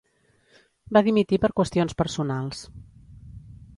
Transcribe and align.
Va 0.97 1.03
dimitir 1.07 1.39
per 1.43 1.51
qüestions 1.61 1.97
personals. 2.03 2.67